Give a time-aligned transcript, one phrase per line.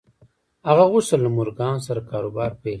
[0.67, 2.69] هغه غوښتل له مورګان سره کاروبار پیل کړي